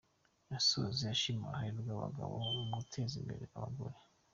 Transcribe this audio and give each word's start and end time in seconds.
Yasoje 0.51 1.03
ashima 1.13 1.43
uruhare 1.45 1.71
rw’abagabo 1.81 2.33
mu 2.53 2.63
guteza 2.79 3.13
imbere 3.21 3.43
abagore. 3.57 3.97